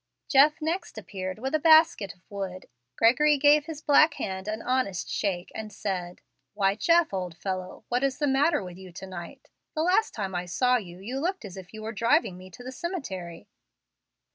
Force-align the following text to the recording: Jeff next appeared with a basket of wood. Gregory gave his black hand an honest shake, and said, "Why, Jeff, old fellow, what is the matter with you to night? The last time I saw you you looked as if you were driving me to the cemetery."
Jeff 0.27 0.59
next 0.63 0.97
appeared 0.97 1.37
with 1.37 1.53
a 1.53 1.59
basket 1.59 2.15
of 2.15 2.21
wood. 2.27 2.65
Gregory 2.95 3.37
gave 3.37 3.65
his 3.65 3.83
black 3.83 4.15
hand 4.15 4.47
an 4.47 4.59
honest 4.59 5.07
shake, 5.11 5.51
and 5.53 5.71
said, 5.71 6.21
"Why, 6.55 6.73
Jeff, 6.73 7.13
old 7.13 7.37
fellow, 7.37 7.85
what 7.87 8.03
is 8.03 8.17
the 8.17 8.25
matter 8.25 8.63
with 8.63 8.79
you 8.79 8.91
to 8.91 9.05
night? 9.05 9.47
The 9.75 9.83
last 9.83 10.15
time 10.15 10.33
I 10.33 10.47
saw 10.47 10.77
you 10.77 10.97
you 10.97 11.19
looked 11.19 11.45
as 11.45 11.55
if 11.55 11.71
you 11.71 11.83
were 11.83 11.91
driving 11.93 12.35
me 12.35 12.49
to 12.49 12.63
the 12.63 12.71
cemetery." 12.71 13.47